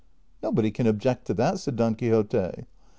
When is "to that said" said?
1.25-1.75